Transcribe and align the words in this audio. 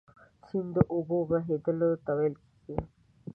سیند 0.45 0.69
د 0.75 0.77
اوبو 0.93 1.17
بهیدلو 1.29 1.89
ته 2.05 2.11
ویل 2.17 2.35
کیږي. 2.63 2.85